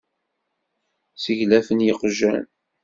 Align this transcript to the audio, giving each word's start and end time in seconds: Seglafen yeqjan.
Seglafen 1.23 1.79
yeqjan. 1.87 2.43